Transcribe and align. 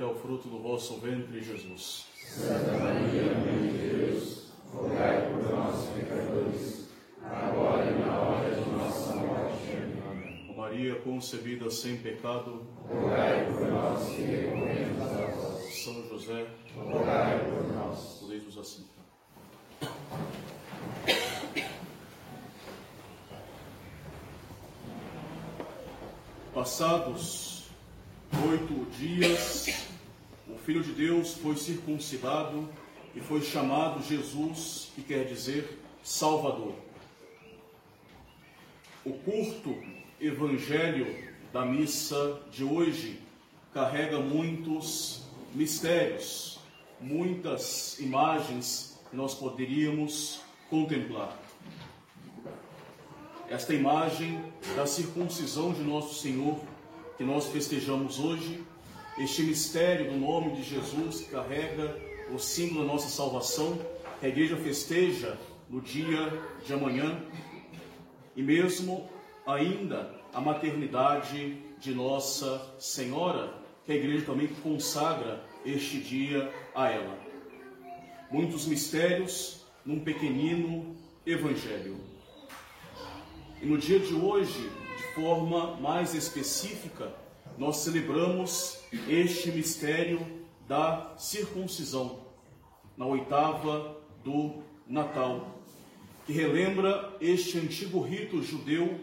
bendito 0.00 0.02
é 0.02 0.06
o 0.06 0.14
fruto 0.14 0.48
do 0.48 0.58
vosso 0.58 0.98
ventre, 0.98 1.42
Jesus. 1.42 2.06
Santa 2.26 2.72
Maria, 2.72 3.34
Mãe 3.34 3.72
de 3.72 3.78
Deus, 3.78 4.46
rogai 4.72 5.28
por 5.28 5.50
nós, 5.50 5.88
pecadores, 5.90 6.88
agora 7.22 7.90
e 7.90 7.98
na 7.98 8.18
hora 8.18 8.54
de 8.54 8.70
nossa 8.70 9.14
morte. 9.16 9.76
Amém. 10.10 10.54
Maria, 10.56 10.94
concebida 10.96 11.70
sem 11.70 11.98
pecado, 11.98 12.66
rogai 12.88 13.46
por 13.46 13.68
nós 13.68 14.08
que 14.08 14.22
recorremos 14.22 15.02
a 15.02 15.26
vós. 15.26 15.84
São 15.84 16.08
José, 16.08 16.46
rogai 16.76 17.38
por 17.44 17.72
nós. 17.74 18.18
Podeis-vos 18.20 18.58
assentar. 18.58 19.00
Passados 26.54 27.49
oito 28.48 28.90
dias, 28.98 29.66
o 30.48 30.58
Filho 30.58 30.82
de 30.82 30.92
Deus 30.92 31.34
foi 31.34 31.56
circuncidado 31.56 32.68
e 33.14 33.20
foi 33.20 33.42
chamado 33.42 34.02
Jesus, 34.02 34.90
que 34.94 35.02
quer 35.02 35.24
dizer 35.24 35.78
Salvador. 36.02 36.74
O 39.04 39.12
curto 39.12 39.76
evangelho 40.20 41.30
da 41.52 41.64
missa 41.64 42.40
de 42.50 42.62
hoje 42.62 43.20
carrega 43.72 44.20
muitos 44.20 45.24
mistérios, 45.54 46.60
muitas 47.00 47.98
imagens 47.98 49.00
que 49.10 49.16
nós 49.16 49.34
poderíamos 49.34 50.40
contemplar 50.68 51.36
esta 53.48 53.74
imagem 53.74 54.40
da 54.76 54.86
circuncisão 54.86 55.72
de 55.72 55.82
nosso 55.82 56.14
Senhor 56.14 56.60
que 57.20 57.24
nós 57.26 57.48
festejamos 57.48 58.18
hoje, 58.18 58.64
este 59.18 59.42
mistério 59.42 60.10
do 60.10 60.16
nome 60.16 60.52
de 60.52 60.62
Jesus 60.62 61.20
que 61.20 61.30
carrega 61.32 61.94
o 62.32 62.38
símbolo 62.38 62.80
da 62.80 62.94
nossa 62.94 63.10
salvação, 63.10 63.78
que 64.18 64.24
a 64.24 64.28
igreja 64.30 64.56
festeja 64.56 65.38
no 65.68 65.82
dia 65.82 66.32
de 66.64 66.72
amanhã, 66.72 67.22
e 68.34 68.42
mesmo 68.42 69.06
ainda 69.46 70.14
a 70.32 70.40
maternidade 70.40 71.58
de 71.78 71.92
Nossa 71.92 72.74
Senhora, 72.78 73.52
que 73.84 73.92
a 73.92 73.96
igreja 73.96 74.24
também 74.24 74.48
consagra 74.62 75.44
este 75.62 76.00
dia 76.00 76.50
a 76.74 76.88
ela. 76.88 77.18
Muitos 78.30 78.64
mistérios 78.64 79.66
num 79.84 80.00
pequenino 80.00 80.96
evangelho. 81.26 81.98
E 83.60 83.66
no 83.66 83.76
dia 83.76 83.98
de 83.98 84.14
hoje, 84.14 84.70
de 85.00 85.14
forma 85.14 85.76
mais 85.76 86.14
específica, 86.14 87.10
nós 87.56 87.78
celebramos 87.78 88.80
este 89.08 89.50
mistério 89.50 90.20
da 90.68 91.14
circuncisão, 91.16 92.20
na 92.98 93.06
oitava 93.06 93.96
do 94.22 94.62
Natal, 94.86 95.58
que 96.26 96.32
relembra 96.34 97.16
este 97.18 97.58
antigo 97.58 98.00
rito 98.00 98.42
judeu 98.42 99.00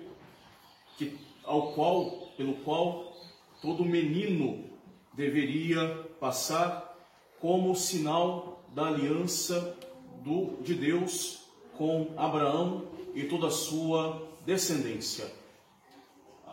que, 0.98 1.18
ao 1.44 1.74
qual, 1.74 2.30
pelo 2.38 2.54
qual 2.58 3.12
todo 3.60 3.84
menino 3.84 4.70
deveria 5.14 6.08
passar 6.20 6.96
como 7.42 7.76
sinal 7.76 8.64
da 8.74 8.88
aliança 8.88 9.76
do, 10.24 10.62
de 10.62 10.76
Deus 10.76 11.42
com 11.76 12.14
Abraão 12.16 12.88
e 13.16 13.24
toda 13.24 13.48
a 13.48 13.52
sua 13.52 14.28
descendência. 14.46 15.47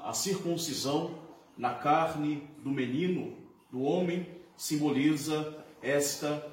A 0.04 0.12
circuncisão 0.12 1.12
na 1.56 1.72
carne 1.72 2.46
do 2.58 2.68
menino, 2.68 3.38
do 3.72 3.80
homem, 3.80 4.28
simboliza 4.54 5.64
esta, 5.80 6.46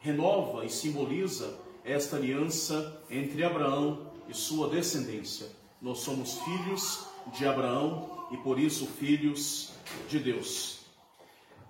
renova 0.00 0.64
e 0.64 0.68
simboliza 0.68 1.60
esta 1.84 2.16
aliança 2.16 3.00
entre 3.08 3.44
Abraão 3.44 4.10
e 4.28 4.34
sua 4.34 4.68
descendência. 4.68 5.46
Nós 5.80 5.98
somos 5.98 6.40
filhos 6.40 7.06
de 7.32 7.46
Abraão 7.46 8.26
e 8.32 8.36
por 8.38 8.58
isso 8.58 8.84
filhos 8.84 9.72
de 10.08 10.18
Deus. 10.18 10.80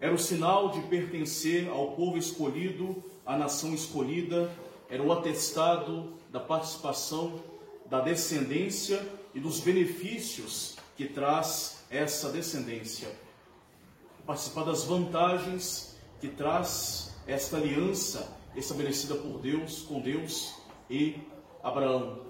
Era 0.01 0.15
o 0.15 0.19
sinal 0.19 0.71
de 0.71 0.81
pertencer 0.89 1.69
ao 1.69 1.93
povo 1.93 2.17
escolhido, 2.17 3.05
à 3.27 3.37
nação 3.37 3.75
escolhida, 3.75 4.51
era 4.89 5.03
o 5.03 5.13
atestado 5.13 6.15
da 6.31 6.41
participação 6.41 7.39
da 7.84 8.01
descendência 8.01 9.07
e 9.34 9.39
dos 9.39 9.61
benefícios 9.61 10.75
que 10.97 11.07
traz 11.07 11.84
essa 11.91 12.31
descendência. 12.31 13.09
Participar 14.27 14.65
das 14.65 14.84
vantagens 14.84 15.97
que 16.21 16.29
traz 16.29 17.15
esta 17.27 17.59
aliança 17.59 18.34
estabelecida 18.55 19.15
por 19.15 19.39
Deus, 19.39 19.83
com 19.83 20.01
Deus 20.01 20.55
e 20.89 21.19
Abraão. 21.62 22.21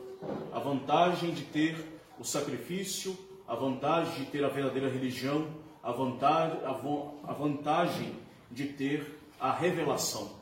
A 0.53 0.59
vantagem 0.59 1.32
de 1.32 1.43
ter 1.44 1.77
o 2.19 2.25
sacrifício, 2.25 3.16
a 3.47 3.54
vantagem 3.54 4.25
de 4.25 4.31
ter 4.31 4.44
a 4.44 4.49
verdadeira 4.49 4.91
religião, 4.91 5.47
a 5.83 5.93
vantagem, 5.93 6.59
a 6.65 7.33
vantagem 7.33 8.16
de 8.50 8.66
ter 8.66 9.21
a 9.38 9.53
revelação. 9.53 10.33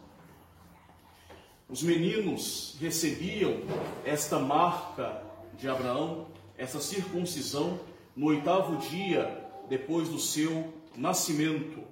Os 1.68 1.82
meninos 1.82 2.76
recebiam 2.80 3.62
esta 4.04 4.38
marca 4.38 5.22
de 5.58 5.68
Abraão, 5.68 6.26
essa 6.56 6.80
circuncisão, 6.80 7.80
no 8.16 8.26
oitavo 8.26 8.76
dia 8.76 9.44
depois 9.68 10.08
do 10.08 10.18
seu 10.18 10.72
nascimento. 10.96 11.82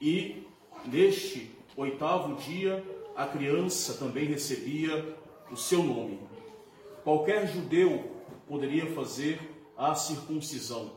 E 0.00 0.46
neste 0.86 1.50
oitavo 1.76 2.36
dia, 2.36 2.82
a 3.14 3.26
criança 3.26 3.94
também 3.94 4.26
recebia 4.26 5.16
o 5.50 5.56
seu 5.56 5.82
nome. 5.82 6.18
Qualquer 7.04 7.46
judeu 7.46 8.16
poderia 8.46 8.86
fazer 8.94 9.38
a 9.76 9.94
circuncisão, 9.94 10.92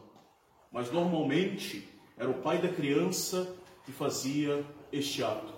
mas 0.71 0.91
normalmente 0.91 1.87
era 2.17 2.29
o 2.29 2.35
pai 2.35 2.61
da 2.61 2.69
criança 2.69 3.55
que 3.85 3.91
fazia 3.91 4.65
este 4.91 5.23
ato. 5.23 5.53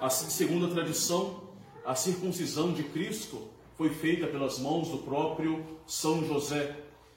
Assim, 0.00 0.30
segundo 0.30 0.66
a 0.66 0.70
tradição, 0.70 1.42
a 1.84 1.94
circuncisão 1.94 2.72
de 2.72 2.82
Cristo 2.84 3.48
foi 3.80 3.88
feita 3.88 4.26
pelas 4.26 4.58
mãos 4.58 4.90
do 4.90 4.98
próprio 4.98 5.64
São 5.86 6.22
José, 6.22 6.76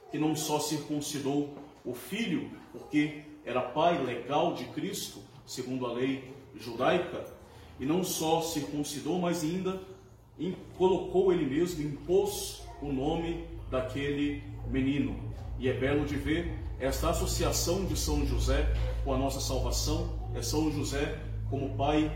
que 0.10 0.18
não 0.18 0.34
só 0.34 0.62
circuncidou 0.62 1.54
o 1.84 1.94
filho, 1.94 2.52
porque 2.72 3.22
era 3.44 3.60
pai 3.60 4.02
legal 4.02 4.54
de 4.54 4.64
Cristo, 4.68 5.20
segundo 5.46 5.86
a 5.86 5.92
lei 5.92 6.34
judaica, 6.56 7.26
e 7.82 7.86
não 7.86 8.02
só 8.02 8.42
circuncidou, 8.42 9.20
mas 9.20 9.44
ainda 9.44 9.78
colocou 10.78 11.34
ele 11.34 11.44
mesmo, 11.44 11.84
impôs 11.84 12.64
o 12.82 12.94
nome 12.94 13.46
daquele 13.70 14.42
menino. 14.70 15.34
E 15.60 15.68
é 15.68 15.74
belo 15.74 16.06
de 16.06 16.16
ver 16.16 16.58
esta 16.80 17.10
associação 17.10 17.84
de 17.84 18.00
São 18.00 18.26
José 18.26 18.74
com 19.04 19.14
a 19.14 19.18
nossa 19.18 19.42
salvação, 19.42 20.18
é 20.34 20.42
São 20.42 20.72
José 20.72 21.22
como 21.50 21.76
pai 21.76 22.10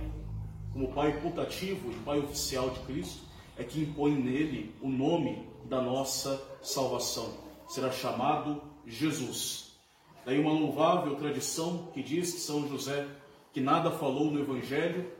como 0.71 0.93
pai 0.93 1.19
putativo 1.19 1.91
e 1.91 1.95
pai 2.05 2.19
oficial 2.19 2.69
de 2.69 2.79
Cristo, 2.81 3.26
é 3.57 3.63
que 3.63 3.81
impõe 3.81 4.13
nele 4.13 4.75
o 4.81 4.89
nome 4.89 5.47
da 5.65 5.81
nossa 5.81 6.41
salvação. 6.61 7.33
Será 7.67 7.91
chamado 7.91 8.61
Jesus. 8.85 9.77
Daí 10.25 10.39
uma 10.39 10.51
louvável 10.51 11.15
tradição 11.15 11.89
que 11.93 12.03
diz 12.03 12.33
que 12.33 12.39
São 12.39 12.67
José, 12.67 13.07
que 13.51 13.59
nada 13.59 13.91
falou 13.91 14.31
no 14.31 14.39
Evangelho, 14.39 15.11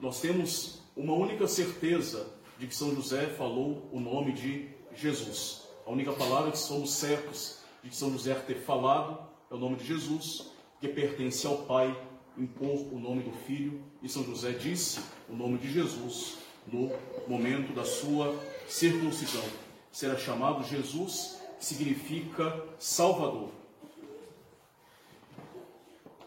nós 0.00 0.20
temos 0.20 0.82
uma 0.96 1.14
única 1.14 1.46
certeza 1.46 2.26
de 2.58 2.66
que 2.66 2.74
São 2.74 2.94
José 2.94 3.26
falou 3.26 3.88
o 3.92 4.00
nome 4.00 4.32
de 4.32 4.68
Jesus. 4.94 5.62
A 5.86 5.90
única 5.90 6.12
palavra 6.12 6.50
que 6.50 6.58
somos 6.58 6.92
certos 6.92 7.60
de 7.82 7.90
que 7.90 7.96
São 7.96 8.10
José 8.10 8.34
ter 8.34 8.60
falado 8.62 9.18
é 9.50 9.54
o 9.54 9.58
nome 9.58 9.76
de 9.76 9.84
Jesus, 9.84 10.50
que 10.80 10.88
pertence 10.88 11.46
ao 11.46 11.58
Pai 11.58 11.94
impor 12.36 12.92
o 12.92 12.98
nome 12.98 13.22
do 13.22 13.32
filho, 13.46 13.82
e 14.02 14.08
São 14.08 14.24
José 14.24 14.50
disse 14.50 15.00
o 15.28 15.34
nome 15.34 15.58
de 15.58 15.70
Jesus 15.70 16.38
no 16.66 16.92
momento 17.26 17.72
da 17.74 17.84
sua 17.84 18.34
circuncisão. 18.68 19.44
Será 19.92 20.16
chamado 20.16 20.64
Jesus, 20.64 21.38
que 21.58 21.64
significa 21.64 22.64
Salvador. 22.78 23.50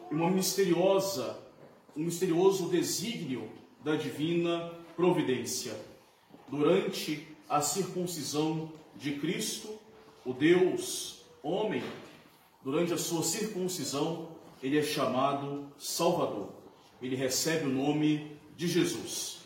Uma 0.10 0.30
misteriosa, 0.30 1.38
um 1.95 2.04
misterioso 2.04 2.69
desígnio 2.69 3.50
da 3.84 3.95
divina 3.95 4.72
providência. 4.95 5.75
Durante 6.48 7.28
a 7.50 7.62
circuncisão 7.62 8.72
de 8.95 9.13
Cristo, 9.13 9.78
o 10.25 10.33
Deus 10.33 11.18
homem, 11.44 11.83
durante 12.63 12.94
a 12.94 12.98
sua 12.98 13.24
circuncisão, 13.24 14.30
ele 14.62 14.78
é 14.78 14.83
chamado 14.83 15.72
Salvador. 15.78 16.50
Ele 17.01 17.16
recebe 17.16 17.66
o 17.66 17.69
nome 17.69 18.38
de 18.56 18.68
Jesus. 18.68 19.37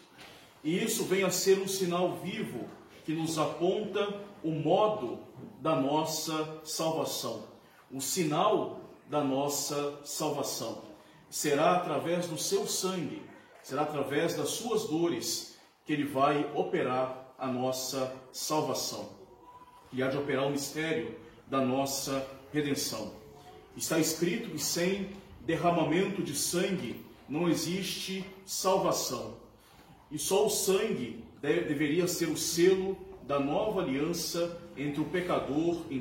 E 0.64 0.84
isso 0.84 1.06
vem 1.06 1.24
a 1.24 1.32
ser 1.32 1.60
um 1.60 1.68
sinal 1.68 2.18
vivo 2.18 2.68
que 3.04 3.14
nos 3.14 3.38
aponta 3.38 4.22
o 4.44 4.52
modo 4.52 5.20
da 5.60 5.76
nossa 5.76 6.60
salvação, 6.64 7.44
o 7.92 8.00
sinal 8.00 8.80
da 9.10 9.24
nossa 9.24 10.00
salvação. 10.04 10.84
Será 11.30 11.78
através 11.78 12.28
do 12.28 12.38
seu 12.38 12.68
sangue, 12.68 13.22
será 13.64 13.84
através 13.84 14.36
das 14.36 14.50
suas 14.50 14.86
dores 14.86 15.58
que 15.86 15.94
ele 15.94 16.06
vai 16.06 16.50
operar 16.56 17.34
a 17.38 17.48
nossa 17.48 18.16
salvação. 18.32 19.10
E 19.92 20.02
há 20.04 20.08
de 20.08 20.18
operar 20.18 20.46
o 20.46 20.52
mistério 20.52 21.16
da 21.48 21.60
nossa 21.60 22.26
redenção. 22.54 23.12
Está 23.76 24.00
escrito 24.00 24.50
que 24.50 24.60
sem 24.60 25.10
derramamento 25.42 26.22
de 26.22 26.36
sangue 26.36 27.04
não 27.28 27.50
existe 27.50 28.26
salvação. 28.46 29.41
E 30.12 30.20
só 30.20 30.46
o 30.46 30.50
sangue 30.50 31.24
deve, 31.42 31.62
deveria 31.62 32.08
ser 32.08 32.28
o 32.28 32.38
selo 32.38 32.98
da 33.24 33.40
nova 33.40 33.82
aliança 33.82 34.60
entre 34.76 35.02
o 35.02 35.06
pecador 35.06 35.86
e 35.90 36.00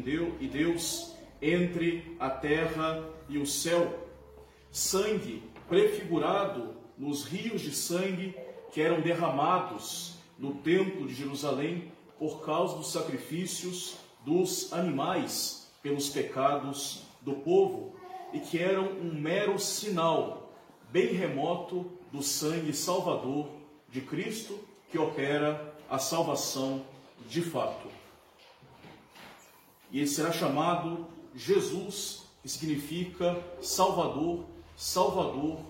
Deus, 0.49 1.15
entre 1.41 2.17
a 2.19 2.29
terra 2.29 3.05
e 3.29 3.39
o 3.39 3.47
céu. 3.47 4.09
Sangue 4.71 5.43
prefigurado 5.69 6.75
nos 6.99 7.25
rios 7.25 7.61
de 7.61 7.75
sangue 7.75 8.35
que 8.73 8.81
eram 8.81 9.01
derramados 9.01 10.19
no 10.39 10.55
templo 10.55 11.07
de 11.07 11.15
Jerusalém 11.15 11.93
por 12.19 12.45
causa 12.45 12.77
dos 12.77 12.93
sacrifícios 12.93 13.97
dos 14.25 14.73
animais 14.73 15.71
pelos 15.83 16.09
pecados 16.09 17.03
do 17.23 17.35
povo 17.35 17.95
e 18.33 18.41
que 18.41 18.59
eram 18.59 18.89
um 18.93 19.15
mero 19.15 19.59
sinal 19.59 20.53
bem 20.91 21.13
remoto 21.13 21.91
do 22.13 22.23
sangue 22.23 22.73
salvador 22.73 23.60
de 23.91 24.01
Cristo 24.01 24.59
que 24.91 24.99
opera 24.99 25.75
a 25.89 25.99
salvação 25.99 26.85
de 27.29 27.43
fato. 27.43 27.89
E 29.91 29.99
ele 29.99 30.07
será 30.07 30.33
chamado 30.33 31.07
Jesus, 31.35 32.25
que 32.43 32.49
significa 32.49 33.43
Salvador, 33.61 34.45
Salvador 34.77 35.61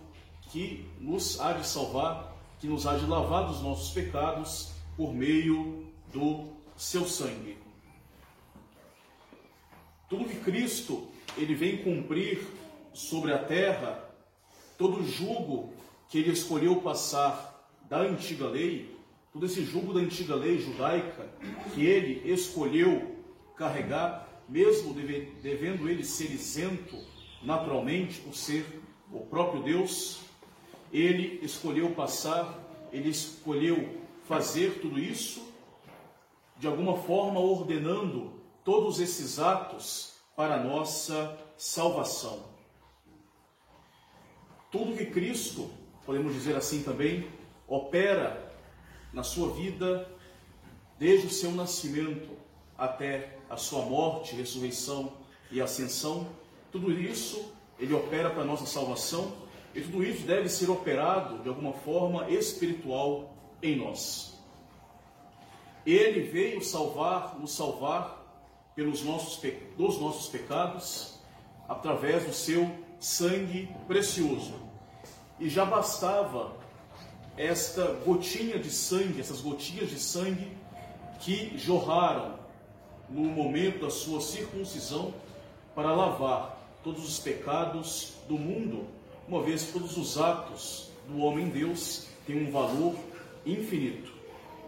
que 0.50 0.88
nos 1.00 1.40
há 1.40 1.52
de 1.52 1.66
salvar, 1.66 2.36
que 2.58 2.66
nos 2.66 2.86
há 2.86 2.96
de 2.96 3.06
lavar 3.06 3.46
dos 3.46 3.62
nossos 3.62 3.92
pecados 3.92 4.72
por 4.96 5.14
meio 5.14 5.86
do 6.12 6.48
seu 6.76 7.06
sangue. 7.06 7.56
Tudo 10.08 10.24
que 10.24 10.40
Cristo 10.40 11.08
ele 11.36 11.54
vem 11.54 11.78
cumprir 11.78 12.44
sobre 12.92 13.32
a 13.32 13.38
terra, 13.38 14.04
todo 14.76 15.00
o 15.00 15.06
jugo 15.06 15.72
que 16.08 16.18
ele 16.18 16.32
escolheu 16.32 16.80
passar 16.80 17.49
da 17.90 17.98
antiga 17.98 18.46
lei, 18.46 18.96
todo 19.32 19.44
esse 19.44 19.64
jugo 19.64 19.92
da 19.92 19.98
antiga 19.98 20.36
lei 20.36 20.60
judaica 20.60 21.28
que 21.74 21.84
ele 21.84 22.22
escolheu 22.30 23.16
carregar, 23.56 24.28
mesmo 24.48 24.94
deve, 24.94 25.32
devendo 25.42 25.88
ele 25.88 26.04
ser 26.04 26.30
isento 26.30 26.96
naturalmente 27.42 28.20
por 28.20 28.34
ser 28.34 28.80
o 29.12 29.20
próprio 29.26 29.62
Deus, 29.62 30.20
ele 30.92 31.40
escolheu 31.42 31.90
passar, 31.90 32.58
ele 32.92 33.08
escolheu 33.10 33.98
fazer 34.28 34.80
tudo 34.80 34.98
isso, 34.98 35.42
de 36.58 36.68
alguma 36.68 36.96
forma 36.96 37.40
ordenando 37.40 38.40
todos 38.64 39.00
esses 39.00 39.40
atos 39.40 40.14
para 40.36 40.62
nossa 40.62 41.36
salvação. 41.56 42.44
Tudo 44.70 44.96
que 44.96 45.06
Cristo, 45.06 45.68
podemos 46.06 46.32
dizer 46.34 46.54
assim 46.54 46.82
também, 46.84 47.28
opera 47.70 48.52
na 49.12 49.22
sua 49.22 49.54
vida 49.54 50.06
desde 50.98 51.28
o 51.28 51.30
seu 51.30 51.52
nascimento 51.52 52.36
até 52.76 53.38
a 53.48 53.56
sua 53.56 53.84
morte, 53.86 54.34
ressurreição 54.34 55.12
e 55.50 55.60
ascensão, 55.60 56.28
tudo 56.70 56.92
isso 56.92 57.52
ele 57.78 57.94
opera 57.94 58.28
para 58.30 58.44
nossa 58.44 58.66
salvação 58.66 59.32
e 59.74 59.80
tudo 59.80 60.02
isso 60.04 60.26
deve 60.26 60.48
ser 60.48 60.68
operado 60.70 61.38
de 61.38 61.48
alguma 61.48 61.72
forma 61.72 62.28
espiritual 62.28 63.34
em 63.62 63.76
nós. 63.76 64.38
Ele 65.86 66.22
veio 66.22 66.62
salvar, 66.62 67.38
nos 67.38 67.52
salvar 67.52 68.20
pelos 68.74 69.02
nossos, 69.02 69.40
dos 69.76 69.98
nossos 69.98 70.28
pecados, 70.28 71.18
através 71.68 72.24
do 72.24 72.32
seu 72.32 72.70
sangue 72.98 73.68
precioso. 73.86 74.54
E 75.38 75.48
já 75.48 75.64
bastava 75.64 76.52
esta 77.40 77.86
gotinha 78.04 78.58
de 78.58 78.70
sangue, 78.70 79.18
essas 79.18 79.40
gotinhas 79.40 79.88
de 79.88 79.98
sangue 79.98 80.52
que 81.20 81.56
jorraram 81.56 82.38
no 83.08 83.22
momento 83.22 83.80
da 83.80 83.90
sua 83.90 84.20
circuncisão 84.20 85.14
para 85.74 85.94
lavar 85.94 86.60
todos 86.84 87.02
os 87.08 87.18
pecados 87.18 88.12
do 88.28 88.36
mundo, 88.36 88.86
uma 89.26 89.42
vez 89.42 89.62
que 89.62 89.72
todos 89.72 89.96
os 89.96 90.18
atos 90.18 90.90
do 91.08 91.18
homem-deus 91.20 92.08
têm 92.26 92.46
um 92.46 92.50
valor 92.50 92.94
infinito. 93.46 94.12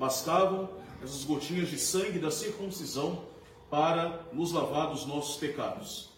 Bastavam 0.01 0.67
essas 1.05 1.25
gotinhas 1.25 1.69
de 1.69 1.79
sangue 1.79 2.19
da 2.19 2.31
circuncisão 2.31 3.23
para 3.71 4.23
nos 4.33 4.51
lavar 4.51 4.89
dos 4.91 5.05
nossos 5.05 5.37
pecados. 5.37 6.09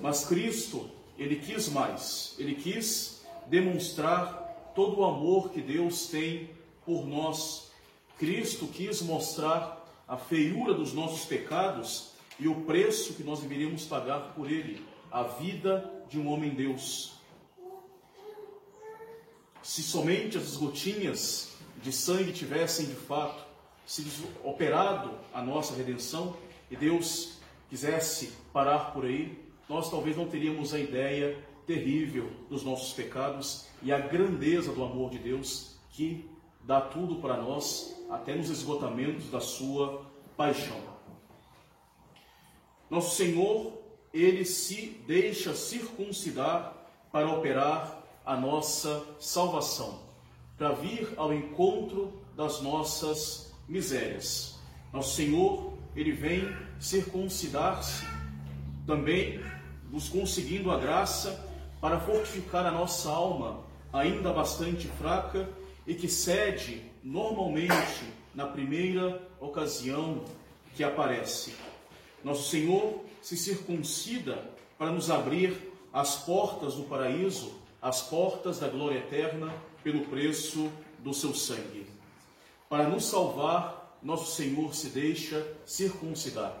Mas 0.00 0.24
Cristo, 0.24 0.88
ele 1.18 1.36
quis 1.36 1.68
mais, 1.68 2.34
ele 2.38 2.54
quis 2.54 3.22
demonstrar 3.46 4.45
todo 4.76 5.00
o 5.00 5.04
amor 5.04 5.50
que 5.50 5.62
Deus 5.62 6.06
tem 6.08 6.50
por 6.84 7.06
nós. 7.06 7.72
Cristo 8.18 8.66
quis 8.68 9.00
mostrar 9.00 9.84
a 10.06 10.18
feiura 10.18 10.74
dos 10.74 10.92
nossos 10.92 11.24
pecados 11.24 12.12
e 12.38 12.46
o 12.46 12.60
preço 12.62 13.14
que 13.14 13.24
nós 13.24 13.40
deveríamos 13.40 13.86
pagar 13.86 14.34
por 14.34 14.50
ele, 14.50 14.84
a 15.10 15.22
vida 15.22 15.90
de 16.10 16.18
um 16.18 16.30
homem-deus. 16.30 17.14
Se 19.62 19.82
somente 19.82 20.36
as 20.36 20.56
gotinhas 20.56 21.56
de 21.82 21.90
sangue 21.90 22.32
tivessem 22.32 22.86
de 22.86 22.94
fato 22.94 23.44
operado 24.44 25.10
a 25.32 25.42
nossa 25.42 25.74
redenção, 25.74 26.36
e 26.70 26.76
Deus 26.76 27.38
quisesse 27.70 28.32
parar 28.52 28.92
por 28.92 29.04
aí, 29.04 29.38
nós 29.68 29.90
talvez 29.90 30.16
não 30.16 30.28
teríamos 30.28 30.74
a 30.74 30.78
ideia 30.78 31.42
terrível 31.66 32.30
dos 32.48 32.62
nossos 32.62 32.92
pecados 32.92 33.66
e 33.82 33.92
a 33.92 33.98
grandeza 33.98 34.72
do 34.72 34.84
amor 34.84 35.10
de 35.10 35.18
Deus 35.18 35.76
que 35.90 36.28
dá 36.62 36.80
tudo 36.80 37.16
para 37.16 37.36
nós, 37.36 37.96
até 38.10 38.34
nos 38.34 38.50
esgotamentos 38.50 39.30
da 39.30 39.40
sua 39.40 40.04
paixão. 40.36 40.80
Nosso 42.90 43.16
Senhor, 43.16 43.72
ele 44.12 44.44
se 44.44 45.02
deixa 45.06 45.54
circuncidar 45.54 46.74
para 47.10 47.30
operar 47.30 48.02
a 48.24 48.36
nossa 48.36 49.04
salvação, 49.18 50.00
para 50.58 50.72
vir 50.72 51.08
ao 51.16 51.32
encontro 51.32 52.12
das 52.36 52.60
nossas 52.60 53.54
misérias. 53.68 54.58
Nosso 54.92 55.16
Senhor, 55.16 55.72
ele 55.94 56.12
vem 56.12 56.44
circuncidar-se, 56.78 58.04
também 58.86 59.40
nos 59.90 60.08
conseguindo 60.08 60.70
a 60.70 60.78
graça 60.78 61.45
para 61.80 62.00
fortificar 62.00 62.66
a 62.66 62.70
nossa 62.70 63.10
alma, 63.10 63.64
ainda 63.92 64.32
bastante 64.32 64.88
fraca 64.88 65.48
e 65.86 65.94
que 65.94 66.08
cede 66.08 66.82
normalmente 67.02 68.04
na 68.34 68.46
primeira 68.46 69.22
ocasião 69.40 70.24
que 70.74 70.82
aparece. 70.82 71.54
Nosso 72.22 72.50
Senhor 72.50 73.04
se 73.22 73.36
circuncida 73.36 74.38
para 74.78 74.90
nos 74.90 75.10
abrir 75.10 75.72
as 75.92 76.16
portas 76.16 76.74
do 76.74 76.84
paraíso, 76.84 77.54
as 77.80 78.02
portas 78.02 78.58
da 78.58 78.68
glória 78.68 78.98
eterna, 78.98 79.52
pelo 79.82 80.00
preço 80.06 80.70
do 80.98 81.14
seu 81.14 81.32
sangue. 81.32 81.86
Para 82.68 82.88
nos 82.88 83.04
salvar, 83.06 83.98
nosso 84.02 84.34
Senhor 84.34 84.74
se 84.74 84.88
deixa 84.88 85.46
circuncidar. 85.64 86.56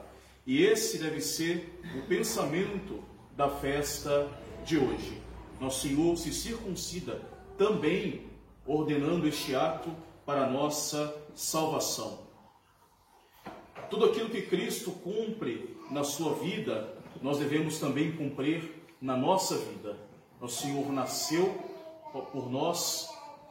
E 0.46 0.62
esse 0.62 0.98
deve 0.98 1.20
ser 1.20 1.80
o 1.98 2.06
pensamento 2.06 3.02
da 3.36 3.50
festa 3.50 4.30
de 4.66 4.76
hoje. 4.76 5.22
Nosso 5.60 5.86
Senhor 5.86 6.16
se 6.16 6.32
circuncida 6.32 7.22
também 7.56 8.26
ordenando 8.66 9.26
este 9.28 9.54
ato 9.54 9.88
para 10.26 10.50
nossa 10.50 11.16
salvação. 11.34 12.26
Tudo 13.88 14.06
aquilo 14.06 14.28
que 14.28 14.42
Cristo 14.42 14.90
cumpre 14.90 15.78
na 15.88 16.02
sua 16.02 16.34
vida, 16.34 16.98
nós 17.22 17.38
devemos 17.38 17.78
também 17.78 18.10
cumprir 18.10 18.82
na 19.00 19.16
nossa 19.16 19.56
vida. 19.56 19.96
Nosso 20.40 20.62
Senhor 20.62 20.92
nasceu 20.92 21.54
por 22.32 22.50
nós 22.50 23.08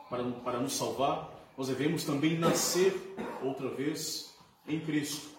para, 0.09 0.23
para 0.23 0.59
nos 0.59 0.75
salvar, 0.75 1.33
nós 1.57 1.69
devemos 1.69 2.03
também 2.03 2.37
nascer 2.37 3.15
outra 3.41 3.69
vez 3.69 4.35
em 4.67 4.81
Cristo. 4.81 5.29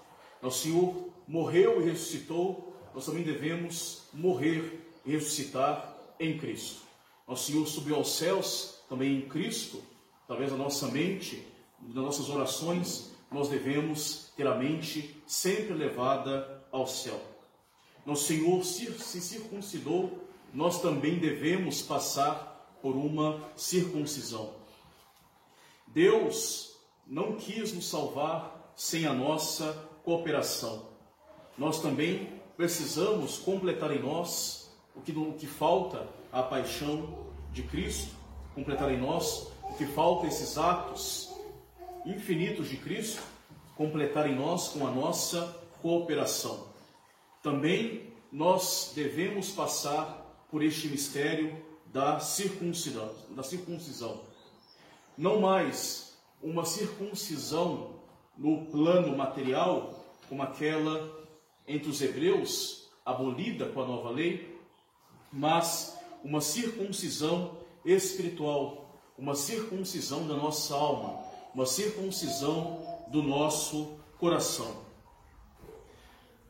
Nosso 0.41 0.63
Senhor 0.63 1.11
morreu 1.29 1.83
e 1.83 1.91
ressuscitou, 1.91 2.75
nós 2.95 3.05
também 3.05 3.23
devemos 3.23 4.09
morrer 4.15 4.86
ressuscitar 5.07 5.95
em 6.19 6.37
Cristo. 6.39 6.83
Nosso 7.27 7.51
Senhor 7.51 7.67
subiu 7.67 7.97
aos 7.97 8.17
céus 8.17 8.81
também 8.89 9.17
em 9.19 9.29
Cristo, 9.29 9.83
através 10.25 10.51
da 10.51 10.57
nossa 10.57 10.89
mente, 10.89 11.47
das 11.81 11.95
nossas 11.95 12.29
orações, 12.29 13.11
nós 13.31 13.49
devemos 13.49 14.31
ter 14.37 14.47
a 14.47 14.55
mente 14.55 15.21
sempre 15.27 15.75
levada 15.75 16.65
ao 16.71 16.87
céu. 16.87 17.21
Nosso 18.05 18.25
Senhor 18.25 18.65
se 18.65 19.21
circuncidou, 19.21 20.27
nós 20.55 20.81
também 20.81 21.19
devemos 21.19 21.83
passar 21.83 22.79
por 22.81 22.95
uma 22.95 23.41
circuncisão. 23.57 24.55
Deus 25.89 26.77
não 27.07 27.37
quis 27.37 27.73
nos 27.73 27.89
salvar 27.89 28.73
sem 28.77 29.07
a 29.07 29.13
nossa 29.13 29.73
cooperação. 30.05 30.89
Nós 31.59 31.81
também 31.81 32.41
precisamos 32.57 33.39
completar 33.39 33.91
em 33.91 34.01
nós 34.01 34.66
o 34.97 35.01
que, 35.01 35.13
o 35.13 35.33
que 35.35 35.47
falta 35.47 36.09
a 36.33 36.43
paixão 36.43 37.27
de 37.53 37.63
Cristo, 37.63 38.15
completar 38.55 38.91
em 38.91 38.99
nós 38.99 39.53
o 39.63 39.75
que 39.75 39.87
falta 39.87 40.27
esses 40.27 40.57
atos 40.57 41.35
infinitos 42.05 42.69
de 42.69 42.77
Cristo, 42.77 43.23
completar 43.77 44.29
em 44.29 44.35
nós 44.35 44.69
com 44.69 44.87
a 44.87 44.91
nossa 44.91 45.57
cooperação. 45.83 46.67
Também 47.43 48.13
nós 48.33 48.93
devemos 48.95 49.51
passar 49.51 50.25
por 50.51 50.63
este 50.63 50.89
mistério 50.89 51.57
da 51.87 52.19
circuncisão, 52.19 53.15
da 53.31 53.43
circuncisão. 53.43 54.21
Não 55.17 55.41
mais 55.41 56.17
uma 56.43 56.65
circuncisão 56.65 57.97
no 58.37 58.67
plano 58.67 59.17
material, 59.17 60.05
como 60.29 60.43
aquela 60.43 61.27
entre 61.67 61.89
os 61.89 62.01
hebreus, 62.01 62.89
abolida 63.05 63.67
com 63.67 63.83
a 63.83 63.87
nova 63.87 64.11
lei, 64.11 64.56
mas 65.33 65.97
uma 66.23 66.41
circuncisão 66.41 67.59
espiritual, 67.85 69.01
uma 69.17 69.35
circuncisão 69.35 70.27
da 70.27 70.35
nossa 70.35 70.75
alma, 70.75 71.25
uma 71.55 71.67
circuncisão 71.67 72.85
do 73.09 73.23
nosso 73.23 73.97
coração. 74.19 74.85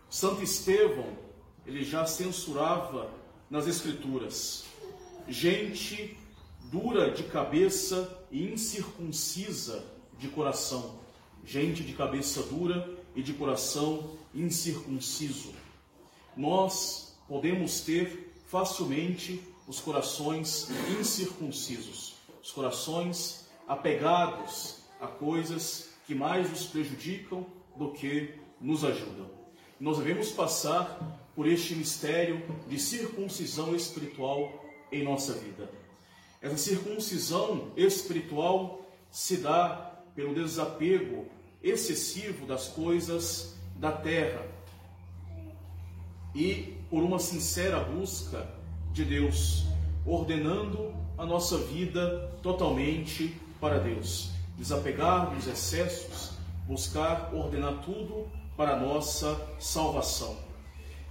Santo 0.09 0.43
Estevão, 0.43 1.07
ele 1.67 1.85
já 1.85 2.07
censurava 2.07 3.11
nas 3.51 3.67
Escrituras: 3.67 4.65
gente 5.29 6.17
dura 6.71 7.11
de 7.11 7.25
cabeça 7.25 8.25
e 8.31 8.53
incircuncisa 8.53 9.85
de 10.19 10.29
coração, 10.29 10.99
gente 11.45 11.83
de 11.83 11.93
cabeça 11.93 12.43
dura 12.45 12.89
e 13.15 13.23
de 13.23 13.33
coração 13.35 14.17
incircunciso. 14.35 15.53
Nós 16.37 17.17
podemos 17.29 17.81
ter 17.81 18.26
facilmente 18.47 19.43
os 19.67 19.81
corações 19.81 20.69
incircuncisos, 20.99 22.15
os 22.43 22.53
corações 22.53 23.49
apegados 23.67 24.79
a 25.01 25.07
coisas 25.07 25.91
que 26.07 26.15
mais 26.15 26.49
nos 26.49 26.67
prejudicam 26.67 27.45
do 27.77 27.91
que 27.91 28.35
nos 28.61 28.85
ajudam. 28.85 29.29
Nós 29.79 29.99
devemos 29.99 30.31
passar 30.31 31.21
por 31.35 31.47
este 31.47 31.75
mistério 31.75 32.43
de 32.69 32.79
circuncisão 32.79 33.75
espiritual 33.75 34.65
em 34.91 35.03
nossa 35.03 35.35
vida. 35.35 35.71
Essa 36.41 36.57
circuncisão 36.57 37.73
espiritual 37.77 38.87
se 39.11 39.39
dá 39.39 40.01
pelo 40.15 40.35
desapego 40.35 41.27
excessivo 41.63 42.47
das 42.47 42.69
coisas 42.69 43.55
da 43.75 43.93
terra 43.93 44.47
e 46.35 46.76
por 46.91 47.03
uma 47.03 47.19
sincera 47.19 47.81
busca 47.81 48.47
de 48.93 49.05
Deus, 49.05 49.65
ordenando 50.05 50.95
a 51.19 51.25
nossa 51.27 51.59
vida 51.59 52.33
totalmente 52.43 53.37
para 53.61 53.79
Deus. 53.79 54.31
Desapegar 54.57 55.35
dos 55.35 55.47
excessos, 55.47 56.33
buscar 56.67 57.35
ordenar 57.35 57.83
tudo 57.83 58.29
para 58.57 58.75
a 58.75 58.81
nossa 58.81 59.39
salvação. 59.59 60.37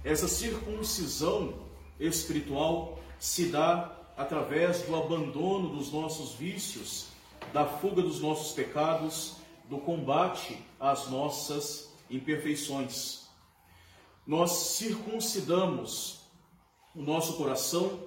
Essa 0.04 0.28
circuncisão 0.28 1.54
espiritual 1.98 2.98
se 3.18 3.46
dá 3.46 3.92
através 4.16 4.82
do 4.82 4.96
abandono 4.96 5.68
dos 5.70 5.92
nossos 5.92 6.34
vícios, 6.34 7.08
da 7.52 7.64
fuga 7.64 8.02
dos 8.02 8.20
nossos 8.20 8.52
pecados, 8.52 9.36
do 9.68 9.78
combate 9.78 10.58
às 10.80 11.08
nossas 11.08 11.92
imperfeições. 12.10 13.25
Nós 14.26 14.50
circuncidamos 14.50 16.20
o 16.94 17.00
nosso 17.00 17.36
coração 17.36 18.00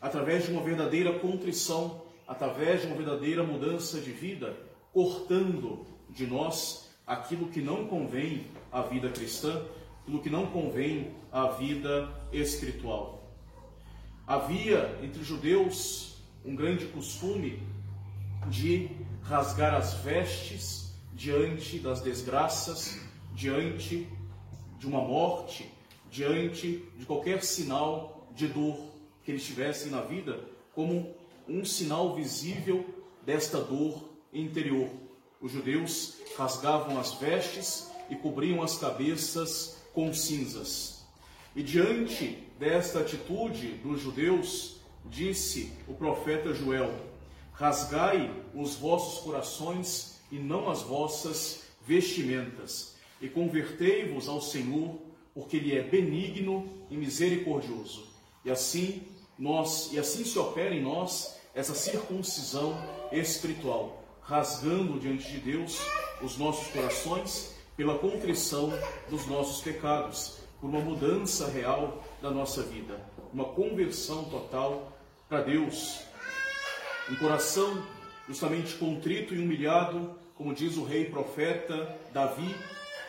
através 0.00 0.44
de 0.44 0.52
uma 0.52 0.62
verdadeira 0.62 1.18
contrição, 1.18 2.02
através 2.28 2.82
de 2.82 2.88
uma 2.88 2.96
verdadeira 2.96 3.42
mudança 3.42 4.00
de 4.00 4.10
vida, 4.10 4.54
cortando 4.92 5.86
de 6.10 6.26
nós 6.26 6.90
aquilo 7.06 7.48
que 7.48 7.62
não 7.62 7.86
convém 7.86 8.46
à 8.70 8.82
vida 8.82 9.08
cristã, 9.08 9.64
aquilo 10.02 10.20
que 10.20 10.28
não 10.28 10.46
convém 10.46 11.14
à 11.30 11.46
vida 11.48 12.12
espiritual. 12.32 13.32
Havia 14.26 14.98
entre 15.02 15.24
judeus 15.24 16.16
um 16.44 16.54
grande 16.54 16.86
costume 16.86 17.62
de 18.48 18.90
rasgar 19.22 19.74
as 19.74 19.94
vestes 19.94 20.92
diante 21.14 21.78
das 21.78 22.00
desgraças, 22.00 23.00
diante 23.34 24.06
de 24.82 24.88
uma 24.88 25.00
morte, 25.00 25.70
diante 26.10 26.84
de 26.96 27.06
qualquer 27.06 27.44
sinal 27.44 28.26
de 28.34 28.48
dor 28.48 28.76
que 29.22 29.30
eles 29.30 29.44
tivessem 29.44 29.92
na 29.92 30.00
vida, 30.00 30.40
como 30.74 31.14
um 31.48 31.64
sinal 31.64 32.16
visível 32.16 32.84
desta 33.24 33.60
dor 33.60 34.02
interior. 34.32 34.90
Os 35.40 35.52
judeus 35.52 36.16
rasgavam 36.36 36.98
as 36.98 37.14
vestes 37.14 37.92
e 38.10 38.16
cobriam 38.16 38.60
as 38.60 38.76
cabeças 38.76 39.80
com 39.94 40.12
cinzas. 40.12 41.04
E 41.54 41.62
diante 41.62 42.38
desta 42.58 43.02
atitude 43.02 43.74
dos 43.84 44.00
judeus, 44.00 44.80
disse 45.04 45.72
o 45.86 45.94
profeta 45.94 46.52
Joel: 46.52 46.92
Rasgai 47.52 48.34
os 48.52 48.74
vossos 48.74 49.22
corações 49.22 50.18
e 50.32 50.40
não 50.40 50.68
as 50.68 50.82
vossas 50.82 51.62
vestimentas, 51.86 52.91
e 53.22 53.28
convertei-vos 53.28 54.28
ao 54.28 54.42
Senhor, 54.42 54.98
porque 55.32 55.56
ele 55.56 55.78
é 55.78 55.82
benigno 55.82 56.68
e 56.90 56.96
misericordioso. 56.96 58.04
E 58.44 58.50
assim 58.50 59.02
nós, 59.38 59.90
e 59.92 59.98
assim 59.98 60.24
se 60.24 60.38
opera 60.38 60.74
em 60.74 60.82
nós 60.82 61.40
essa 61.54 61.74
circuncisão 61.74 62.76
espiritual, 63.12 64.02
rasgando 64.20 64.98
diante 64.98 65.30
de 65.30 65.38
Deus 65.38 65.78
os 66.20 66.36
nossos 66.36 66.66
corações 66.72 67.54
pela 67.76 67.98
contrição 67.98 68.72
dos 69.08 69.26
nossos 69.26 69.62
pecados, 69.62 70.38
por 70.60 70.68
uma 70.68 70.80
mudança 70.80 71.48
real 71.48 72.02
da 72.20 72.30
nossa 72.30 72.62
vida, 72.62 73.00
uma 73.32 73.44
conversão 73.44 74.24
total 74.24 74.92
para 75.28 75.42
Deus. 75.42 76.00
Um 77.10 77.16
coração 77.16 77.82
justamente 78.28 78.74
contrito 78.74 79.34
e 79.34 79.38
humilhado, 79.38 80.14
como 80.36 80.54
diz 80.54 80.76
o 80.76 80.84
rei 80.84 81.06
profeta 81.06 81.98
Davi, 82.12 82.54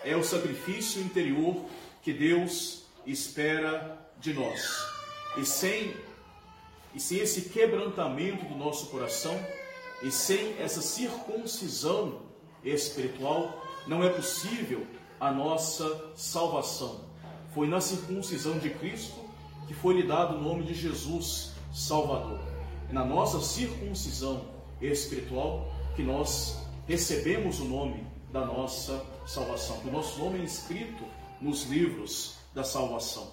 é 0.04 0.16
o 0.16 0.24
sacrifício 0.24 1.02
interior 1.02 1.66
que 2.02 2.12
Deus 2.14 2.86
espera 3.06 3.98
de 4.20 4.34
nós. 4.34 4.86
E 5.38 5.46
sem 5.46 5.96
e 6.94 7.00
sem 7.00 7.20
esse 7.20 7.50
quebrantamento 7.50 8.46
do 8.46 8.56
nosso 8.56 8.88
coração 8.88 9.36
e 10.04 10.12
sem 10.12 10.56
essa 10.60 10.82
circuncisão 10.82 12.22
espiritual, 12.64 13.64
não 13.88 14.04
é 14.04 14.10
possível 14.10 14.86
a 15.20 15.32
nossa 15.32 16.12
salvação. 16.16 17.02
Foi 17.54 17.68
na 17.68 17.82
circuncisão 17.82 18.60
de 18.60 18.70
Cristo 18.70 19.20
que 19.68 19.74
foi 19.74 19.96
lhe 19.96 20.04
dado 20.04 20.36
o 20.36 20.42
nome 20.42 20.64
de 20.64 20.74
Jesus, 20.74 21.54
Salvador. 21.74 22.40
É 22.90 22.94
na 22.94 23.04
nossa 23.04 23.42
circuncisão 23.42 24.46
espiritual 24.82 25.72
que 25.96 26.04
nós 26.04 26.60
recebemos 26.88 27.60
o 27.60 27.66
nome 27.66 28.06
da 28.34 28.44
nossa 28.44 29.06
salvação, 29.28 29.80
que 29.82 29.90
o 29.90 29.92
nosso 29.92 30.20
nome 30.20 30.40
é 30.40 30.44
escrito 30.44 31.06
nos 31.40 31.66
livros 31.66 32.36
da 32.52 32.64
salvação. 32.64 33.32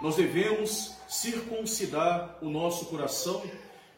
Nós 0.00 0.14
devemos 0.14 0.94
circuncidar 1.08 2.38
o 2.40 2.48
nosso 2.48 2.86
coração, 2.86 3.42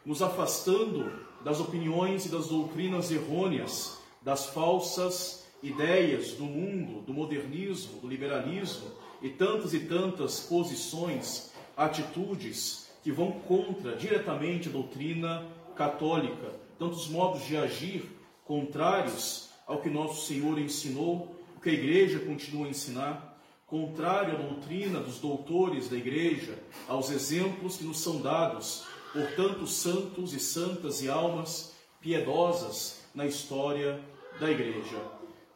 nos 0.07 0.23
afastando 0.23 1.13
das 1.45 1.61
opiniões 1.61 2.25
e 2.25 2.31
das 2.31 2.47
doutrinas 2.47 3.11
errôneas, 3.13 3.99
das 4.23 4.47
falsas 4.47 5.45
ideias 5.63 6.33
do 6.33 6.45
mundo, 6.45 7.03
do 7.03 7.13
modernismo, 7.13 8.01
do 8.01 8.09
liberalismo 8.09 8.91
e 9.21 9.29
tantas 9.29 9.75
e 9.75 9.81
tantas 9.81 10.41
posições, 10.41 11.53
atitudes 11.77 12.89
que 13.03 13.13
vão 13.13 13.33
contra 13.33 13.97
diretamente 13.97 14.71
a 14.71 14.73
doutrina 14.73 15.47
católica, 15.75 16.55
tantos 16.79 17.07
modos 17.09 17.45
de 17.45 17.57
agir 17.57 18.17
contrários 18.47 19.51
ao 19.67 19.81
que 19.81 19.91
nosso 19.91 20.27
Senhor 20.27 20.59
ensinou, 20.59 21.37
o 21.57 21.61
que 21.61 21.71
a 21.71 21.73
igreja 21.73 22.21
continua 22.21 22.67
a 22.67 22.71
ensinar, 22.71 23.39
contrário 23.67 24.35
à 24.35 24.41
doutrina 24.41 25.01
dos 25.01 25.19
doutores 25.19 25.89
da 25.89 25.97
igreja, 25.97 26.57
aos 26.87 27.11
exemplos 27.11 27.77
que 27.77 27.85
nos 27.85 28.01
são 28.01 28.21
dados 28.21 28.85
por 29.13 29.27
tantos 29.33 29.75
santos 29.75 30.33
e 30.33 30.39
santas 30.39 31.03
e 31.03 31.09
almas 31.09 31.75
piedosas 32.01 33.01
na 33.15 33.27
história 33.27 34.01
da 34.39 34.51
igreja. 34.51 35.03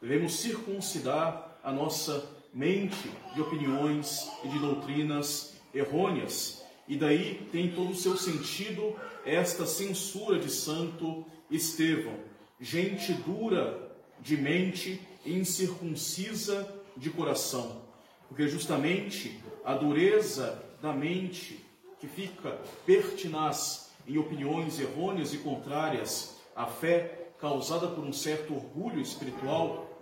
Devemos 0.00 0.34
circuncidar 0.40 1.58
a 1.62 1.70
nossa 1.70 2.28
mente 2.52 3.10
de 3.34 3.40
opiniões 3.40 4.28
e 4.42 4.48
de 4.48 4.58
doutrinas 4.58 5.54
errôneas. 5.72 6.64
E 6.88 6.96
daí 6.96 7.46
tem 7.52 7.70
todo 7.70 7.90
o 7.92 7.94
seu 7.94 8.16
sentido 8.16 8.96
esta 9.24 9.66
censura 9.66 10.38
de 10.38 10.50
Santo 10.50 11.24
Estevão. 11.48 12.29
Gente 12.60 13.14
dura 13.14 13.90
de 14.20 14.36
mente 14.36 15.00
e 15.24 15.32
incircuncisa 15.32 16.68
de 16.94 17.08
coração. 17.08 17.80
Porque 18.28 18.46
justamente 18.48 19.40
a 19.64 19.74
dureza 19.74 20.62
da 20.82 20.92
mente 20.92 21.64
que 21.98 22.06
fica 22.06 22.58
pertinaz 22.84 23.90
em 24.06 24.18
opiniões 24.18 24.78
errôneas 24.78 25.32
e 25.32 25.38
contrárias 25.38 26.36
à 26.54 26.66
fé, 26.66 27.30
causada 27.38 27.88
por 27.88 28.04
um 28.04 28.12
certo 28.12 28.54
orgulho 28.54 29.00
espiritual 29.00 29.98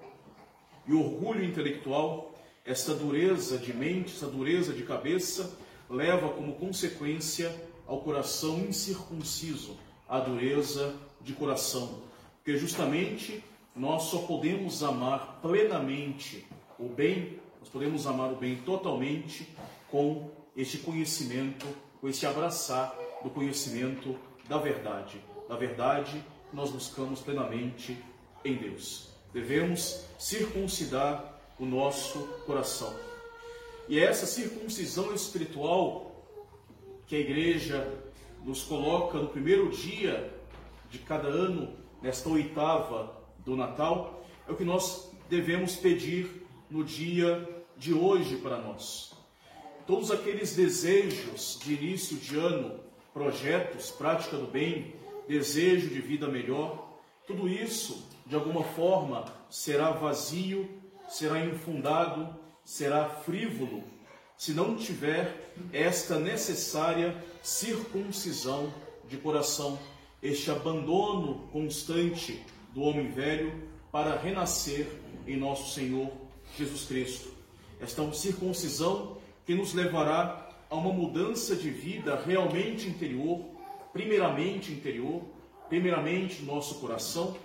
e 0.87 0.93
orgulho 0.93 1.45
intelectual, 1.45 2.35
essa 2.65 2.95
dureza 2.95 3.57
de 3.57 3.73
mente, 3.73 4.17
essa 4.17 4.27
dureza 4.27 4.73
de 4.73 4.83
cabeça, 4.83 5.57
leva 5.89 6.29
como 6.31 6.57
consequência 6.57 7.55
ao 7.87 8.01
coração 8.01 8.59
incircunciso, 8.59 9.77
a 10.09 10.19
dureza 10.19 10.95
de 11.21 11.33
coração. 11.33 12.08
Porque 12.49 12.61
justamente 12.61 13.45
nós 13.77 14.05
só 14.05 14.21
podemos 14.21 14.83
amar 14.83 15.39
plenamente 15.43 16.47
o 16.79 16.89
bem, 16.89 17.39
nós 17.61 17.69
podemos 17.69 18.07
amar 18.07 18.33
o 18.33 18.37
bem 18.37 18.57
totalmente 18.57 19.47
com 19.91 20.31
este 20.57 20.79
conhecimento, 20.79 21.67
com 22.01 22.09
este 22.09 22.25
abraçar 22.25 22.97
do 23.23 23.29
conhecimento 23.29 24.19
da 24.49 24.57
verdade. 24.57 25.21
Da 25.47 25.57
verdade 25.57 26.25
nós 26.51 26.71
buscamos 26.71 27.21
plenamente 27.21 28.03
em 28.43 28.57
Deus. 28.57 29.11
Devemos 29.31 30.07
circuncidar 30.19 31.39
o 31.59 31.67
nosso 31.67 32.19
coração. 32.47 32.97
E 33.91 33.99
é 33.99 34.05
essa 34.05 34.25
circuncisão 34.25 35.15
espiritual 35.15 36.25
que 37.07 37.15
a 37.15 37.21
igreja 37.21 37.93
nos 38.43 38.63
coloca 38.63 39.19
no 39.19 39.29
primeiro 39.29 39.69
dia 39.69 40.33
de 40.91 40.99
cada 41.01 41.29
ano, 41.29 41.77
nesta 42.03 42.29
oitava 42.29 43.17
do 43.45 43.57
Natal, 43.57 44.25
é 44.47 44.53
o 44.53 44.57
que 44.57 44.65
nós 44.65 45.11
devemos 45.29 45.77
pedir 45.77 46.47
no 46.71 46.85
dia 46.85 47.49
de 47.77 47.93
hoje 47.93 48.37
para 48.37 48.59
nós. 48.59 49.13
Todos 49.87 50.11
aqueles 50.11 50.55
desejos 50.55 51.59
de 51.63 51.75
início 51.75 52.17
de 52.17 52.37
ano, 52.37 52.81
projetos, 53.13 53.91
prática 53.91 54.37
do 54.37 54.47
bem, 54.47 54.95
desejo 55.27 55.89
de 55.89 56.01
vida 56.01 56.29
melhor, 56.29 56.99
tudo 57.27 57.49
isso, 57.49 58.07
de 58.27 58.35
alguma 58.35 58.65
forma, 58.65 59.25
será 59.51 59.91
vazio, 59.91 60.69
será 61.09 61.45
infundado, 61.45 62.35
será 62.65 63.09
frívolo, 63.09 63.83
se 64.37 64.53
não 64.53 64.77
tiver 64.77 65.53
esta 65.73 66.19
necessária 66.19 67.17
circuncisão 67.43 68.73
de 69.09 69.17
coração, 69.17 69.79
este 70.23 70.51
abandono 70.51 71.49
constante 71.53 72.45
do 72.75 72.83
homem 72.83 73.11
velho 73.11 73.53
para 73.91 74.19
renascer 74.19 74.89
em 75.27 75.37
nosso 75.37 75.73
Senhor 75.75 76.11
Jesus 76.57 76.85
Cristo. 76.85 77.31
Esta 77.81 78.13
circuncisão 78.13 79.19
que 79.47 79.55
nos 79.55 79.73
levará 79.73 80.49
a 80.69 80.75
uma 80.75 80.93
mudança 80.93 81.57
de 81.57 81.71
vida 81.71 82.21
realmente 82.27 82.89
interior, 82.89 83.45
primeiramente 83.93 84.73
interior, 84.73 85.23
primeiramente 85.69 86.43
no 86.43 86.55
nosso 86.55 86.77
coração, 86.77 87.37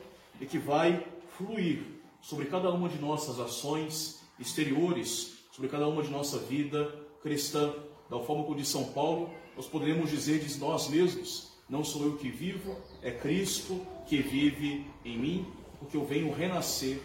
e 0.42 0.46
que 0.46 0.58
vai 0.58 1.06
fluir 1.38 1.84
sobre 2.22 2.46
cada 2.46 2.72
uma 2.72 2.90
de 2.90 2.98
nossas 3.00 3.40
ações 3.40 4.22
exteriores, 4.40 5.38
sobre 5.52 5.70
cada 5.70 5.88
uma 5.88 6.02
de 6.02 6.10
nossa 6.10 6.40
vida 6.40 6.94
cristã. 7.22 7.74
Da 8.10 8.20
forma 8.20 8.44
como 8.44 8.56
de 8.56 8.66
São 8.66 8.86
Paulo, 8.86 9.30
nós 9.56 9.66
poderemos 9.66 10.10
dizer 10.10 10.40
de 10.40 10.58
nós 10.58 10.90
mesmos: 10.90 11.53
não 11.70 11.84
sou 11.84 12.04
eu 12.04 12.18
que 12.18 12.30
vivo, 12.30 12.78
é 13.02 13.12
Cristo 13.12 13.86
que 14.08 14.18
vive 14.22 14.86
em 15.04 15.18
mim, 15.18 15.48
porque 15.80 15.98
eu 15.98 16.06
venho 16.06 16.34
renascer 16.34 17.00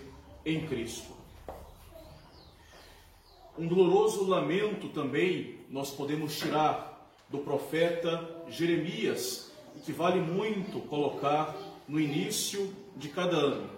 em 0.45 0.67
Cristo. 0.67 1.19
Um 3.57 3.67
doloroso 3.67 4.25
lamento 4.25 4.89
também 4.91 5.59
nós 5.69 5.91
podemos 5.91 6.39
tirar 6.39 7.13
do 7.29 7.39
profeta 7.39 8.45
Jeremias, 8.49 9.53
que 9.85 9.93
vale 9.93 10.21
muito 10.21 10.81
colocar 10.83 11.57
no 11.87 11.99
início 11.99 12.73
de 12.97 13.09
cada 13.09 13.37
ano. 13.37 13.71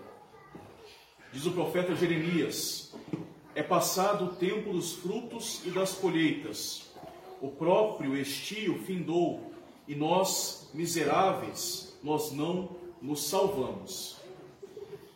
Diz 1.33 1.47
o 1.47 1.53
profeta 1.53 1.95
Jeremias: 1.95 2.95
É 3.55 3.63
passado 3.63 4.27
o 4.27 4.35
tempo 4.35 4.73
dos 4.73 4.93
frutos 4.95 5.63
e 5.65 5.71
das 5.71 5.93
colheitas. 5.95 6.91
O 7.41 7.49
próprio 7.49 8.17
estio 8.17 8.83
findou, 8.83 9.51
e 9.91 9.97
nós, 9.97 10.71
miseráveis, 10.73 11.99
nós 12.01 12.31
não 12.31 12.77
nos 13.03 13.25
salvamos. 13.25 14.19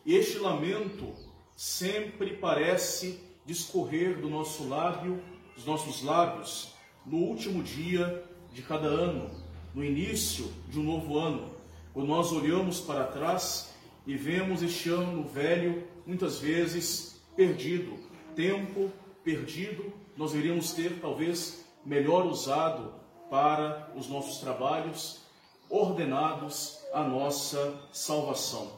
Este 0.04 0.36
lamento 0.38 1.14
sempre 1.54 2.36
parece 2.38 3.20
discorrer 3.46 4.20
do 4.20 4.28
nosso 4.28 4.68
lábio, 4.68 5.22
dos 5.54 5.64
nossos 5.64 6.02
lábios, 6.02 6.74
no 7.06 7.18
último 7.18 7.62
dia 7.62 8.24
de 8.52 8.62
cada 8.62 8.88
ano, 8.88 9.30
no 9.72 9.84
início 9.84 10.52
de 10.68 10.80
um 10.80 10.82
novo 10.82 11.20
ano, 11.20 11.54
quando 11.92 12.08
nós 12.08 12.32
olhamos 12.32 12.80
para 12.80 13.04
trás 13.04 13.72
e 14.04 14.16
vemos 14.16 14.60
este 14.60 14.88
ano 14.88 15.22
velho, 15.22 15.84
muitas 16.04 16.40
vezes 16.40 17.22
perdido, 17.36 17.96
tempo 18.34 18.90
perdido, 19.22 19.92
nós 20.16 20.34
iríamos 20.34 20.72
ter 20.72 20.98
talvez 20.98 21.64
melhor 21.86 22.26
usado 22.26 23.03
para 23.30 23.90
os 23.96 24.08
nossos 24.08 24.38
trabalhos, 24.38 25.20
ordenados 25.68 26.78
à 26.92 27.02
nossa 27.02 27.80
salvação. 27.92 28.70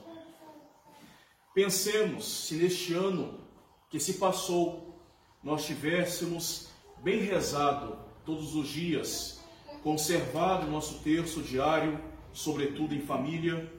Pensemos 1.54 2.46
se 2.46 2.54
neste 2.54 2.94
ano 2.94 3.40
que 3.90 3.98
se 3.98 4.14
passou, 4.14 4.94
nós 5.42 5.64
tivéssemos 5.64 6.68
bem 6.98 7.20
rezado 7.20 7.98
todos 8.24 8.54
os 8.54 8.68
dias, 8.68 9.40
conservado 9.82 10.70
nosso 10.70 10.98
terço 11.02 11.40
diário, 11.42 12.00
sobretudo 12.32 12.94
em 12.94 13.00
família, 13.00 13.72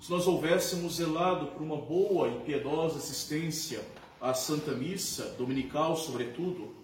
se 0.00 0.10
nós 0.10 0.26
houvéssemos 0.26 0.96
zelado 0.96 1.46
por 1.46 1.62
uma 1.62 1.76
boa 1.76 2.28
e 2.28 2.40
piedosa 2.40 2.98
assistência 2.98 3.80
à 4.20 4.34
Santa 4.34 4.72
Missa, 4.72 5.34
dominical 5.38 5.96
sobretudo, 5.96 6.74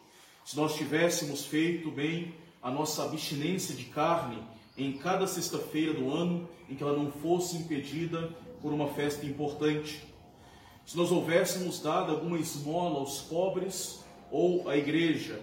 se 0.45 0.57
nós 0.57 0.77
tivéssemos 0.77 1.45
feito 1.45 1.91
bem 1.91 2.33
a 2.63 2.71
nossa 2.71 3.05
abstinência 3.05 3.75
de 3.75 3.85
carne 3.85 4.43
em 4.77 4.93
cada 4.93 5.27
sexta-feira 5.27 5.93
do 5.93 6.13
ano, 6.13 6.49
em 6.69 6.75
que 6.75 6.83
ela 6.83 6.97
não 6.97 7.11
fosse 7.11 7.57
impedida 7.57 8.31
por 8.61 8.73
uma 8.73 8.89
festa 8.89 9.27
importante, 9.27 10.03
se 10.89 10.97
nós 10.97 11.13
houvéssemos 11.13 11.81
dado 11.81 12.13
alguma 12.13 12.39
esmola 12.39 13.01
aos 13.01 13.21
pobres 13.21 14.03
ou 14.31 14.69
à 14.69 14.77
igreja, 14.77 15.41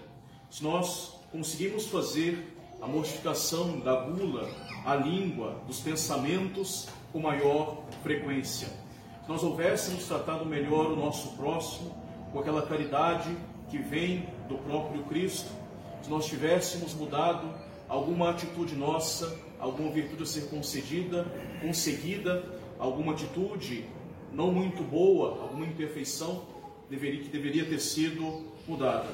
se 0.49 0.63
nós 0.63 1.19
conseguimos 1.31 1.85
fazer 1.87 2.55
a 2.81 2.87
mortificação 2.87 3.79
da 3.79 3.95
gula, 4.01 4.49
a 4.85 4.95
língua, 4.95 5.61
dos 5.67 5.79
pensamentos 5.79 6.87
com 7.11 7.19
maior 7.19 7.83
frequência, 8.01 8.67
se 9.23 9.29
nós 9.29 9.43
houvéssemos 9.43 10.05
tratado 10.05 10.45
melhor 10.45 10.91
o 10.91 10.95
nosso 10.95 11.29
próximo 11.35 11.95
com 12.31 12.39
aquela 12.39 12.61
caridade 12.63 13.35
que 13.69 13.77
vem 13.77 14.27
do 14.47 14.57
próprio 14.57 15.03
Cristo, 15.03 15.51
se 16.05 16.11
nós 16.11 16.27
tivéssemos 16.27 16.93
mudado 16.93 17.51
alguma 17.89 18.29
atitude 18.29 18.75
nossa, 18.75 19.35
alguma 19.59 19.89
virtude 19.89 20.21
a 20.21 20.25
ser 20.27 20.49
concedida, 20.51 21.25
conseguida, 21.59 22.45
alguma 22.77 23.13
atitude 23.13 23.85
não 24.31 24.51
muito 24.51 24.83
boa, 24.83 25.41
alguma 25.41 25.65
imperfeição 25.65 26.45
deveria, 26.87 27.23
que 27.23 27.29
deveria 27.29 27.65
ter 27.65 27.79
sido 27.79 28.45
mudada. 28.67 29.09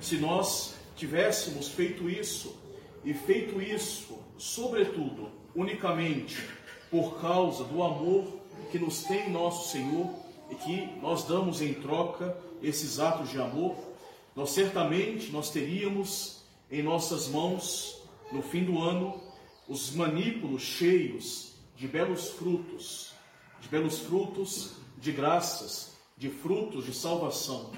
Se 0.00 0.16
nós 0.16 0.74
tivéssemos 0.96 1.68
feito 1.68 2.08
isso, 2.08 2.56
e 3.04 3.12
feito 3.12 3.60
isso, 3.60 4.18
sobretudo, 4.38 5.28
unicamente 5.54 6.42
por 6.90 7.20
causa 7.20 7.64
do 7.64 7.82
amor 7.82 8.24
que 8.70 8.78
nos 8.78 9.02
tem 9.02 9.28
nosso 9.28 9.70
Senhor 9.70 10.08
e 10.50 10.54
que 10.54 10.98
nós 11.02 11.24
damos 11.24 11.60
em 11.60 11.74
troca 11.74 12.34
esses 12.62 12.98
atos 13.00 13.30
de 13.30 13.38
amor, 13.38 13.91
nós 14.34 14.50
certamente 14.50 15.30
nós 15.30 15.50
teríamos 15.50 16.42
em 16.70 16.82
nossas 16.82 17.28
mãos 17.28 18.02
no 18.30 18.42
fim 18.42 18.64
do 18.64 18.80
ano 18.80 19.20
os 19.68 19.90
manípulos 19.94 20.62
cheios 20.62 21.52
de 21.76 21.86
belos 21.86 22.30
frutos 22.30 23.12
de 23.62 23.68
belos 23.68 24.00
frutos 24.00 24.72
de 24.98 25.12
graças, 25.12 25.92
de 26.18 26.28
frutos 26.28 26.84
de 26.84 26.92
salvação. 26.92 27.70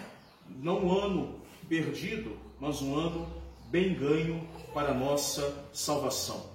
Não 0.49 0.87
um 0.87 0.99
ano 0.99 1.41
perdido, 1.69 2.37
mas 2.59 2.81
um 2.81 2.99
ano 2.99 3.29
bem 3.67 3.95
ganho 3.95 4.49
para 4.73 4.91
a 4.91 4.95
nossa 4.95 5.65
salvação. 5.73 6.51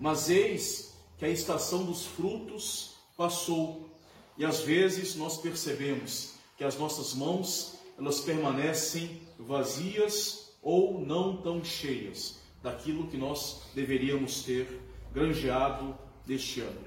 Mas 0.00 0.30
eis 0.30 0.94
que 1.18 1.24
a 1.24 1.28
estação 1.28 1.84
dos 1.84 2.06
frutos 2.06 2.94
passou, 3.16 3.88
E 4.36 4.44
às 4.44 4.60
vezes 4.60 5.14
nós 5.14 5.38
percebemos 5.38 6.34
que 6.58 6.64
as 6.64 6.76
nossas 6.76 7.14
mãos 7.14 7.78
elas 7.98 8.20
permanecem 8.20 9.20
vazias 9.38 10.52
ou 10.62 11.00
não 11.00 11.36
tão 11.36 11.64
cheias 11.64 12.38
daquilo 12.62 13.06
que 13.08 13.16
nós 13.16 13.62
deveríamos 13.74 14.42
ter 14.42 14.80
granjeado 15.12 15.96
neste 16.26 16.60
ano. 16.60 16.80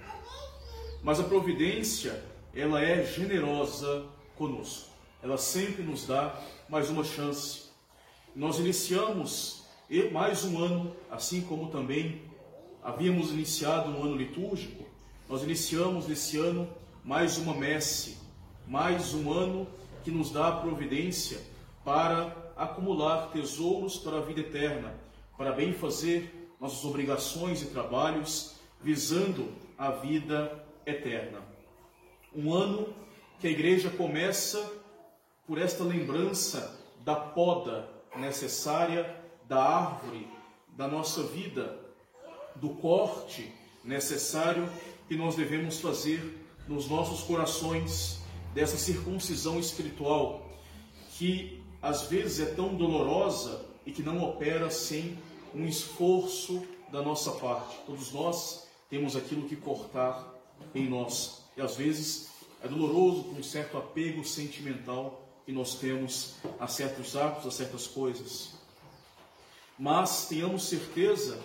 Mas 1.03 1.19
a 1.19 1.23
providência, 1.23 2.23
ela 2.53 2.81
é 2.81 3.05
generosa 3.05 4.05
conosco. 4.35 4.89
Ela 5.21 5.37
sempre 5.37 5.83
nos 5.83 6.05
dá 6.05 6.39
mais 6.67 6.89
uma 6.89 7.03
chance. 7.03 7.67
Nós 8.35 8.59
iniciamos 8.59 9.63
mais 10.11 10.43
um 10.43 10.61
ano, 10.61 10.95
assim 11.09 11.41
como 11.41 11.69
também 11.69 12.21
havíamos 12.83 13.31
iniciado 13.31 13.89
um 13.89 14.03
ano 14.03 14.15
litúrgico, 14.15 14.83
nós 15.29 15.43
iniciamos 15.43 16.07
nesse 16.07 16.37
ano 16.37 16.67
mais 17.03 17.37
uma 17.37 17.53
messe, 17.53 18.17
mais 18.67 19.13
um 19.13 19.31
ano 19.31 19.67
que 20.07 20.11
nos 20.11 20.31
dá 20.31 20.47
a 20.47 20.61
providência 20.61 21.37
para 21.83 22.53
acumular 22.55 23.29
tesouros 23.33 23.97
para 23.97 24.19
a 24.19 24.21
vida 24.21 24.39
eterna, 24.39 24.95
para 25.37 25.51
bem 25.51 25.73
fazer 25.73 26.49
nossas 26.61 26.85
obrigações 26.85 27.61
e 27.61 27.65
trabalhos, 27.65 28.55
visando 28.81 29.51
a 29.77 29.91
vida 29.91 30.65
eterna. 30.85 31.41
Um 32.33 32.53
ano 32.53 32.87
que 33.41 33.47
a 33.47 33.51
igreja 33.51 33.89
começa 33.89 34.71
por 35.45 35.57
esta 35.57 35.83
lembrança 35.83 36.79
da 37.03 37.17
poda 37.17 37.89
necessária 38.15 39.13
da 39.45 39.61
árvore 39.61 40.25
da 40.69 40.87
nossa 40.87 41.21
vida, 41.23 41.77
do 42.55 42.69
corte 42.69 43.53
necessário 43.83 44.69
que 45.09 45.17
nós 45.17 45.35
devemos 45.35 45.81
fazer 45.81 46.47
nos 46.65 46.87
nossos 46.87 47.23
corações, 47.23 48.21
dessa 48.57 48.75
circuncisão 48.75 49.59
espiritual, 49.59 50.43
que 51.11 51.61
às 51.79 52.07
vezes 52.07 52.39
é 52.39 52.55
tão 52.55 52.73
dolorosa 52.73 53.63
e 53.85 53.91
que 53.91 54.01
não 54.01 54.23
opera 54.23 54.71
sem 54.71 55.15
um 55.53 55.67
esforço 55.67 56.63
da 56.91 56.99
nossa 57.03 57.33
parte. 57.33 57.77
Todos 57.85 58.11
nós 58.11 58.67
temos 58.89 59.15
aquilo 59.15 59.47
que 59.47 59.55
cortar 59.55 60.27
em 60.73 60.89
nós. 60.89 61.43
E 61.55 61.61
às 61.61 61.75
vezes 61.75 62.29
é 62.63 62.67
doloroso 62.67 63.25
com 63.25 63.39
um 63.39 63.43
certo 63.43 63.77
apego 63.77 64.25
sentimental 64.25 65.21
que 65.45 65.51
nós 65.51 65.75
temos 65.75 66.33
a 66.59 66.67
certos 66.67 67.15
atos, 67.15 67.45
a 67.45 67.51
certas 67.51 67.85
coisas. 67.85 68.55
Mas 69.77 70.27
tenhamos 70.29 70.63
certeza 70.63 71.39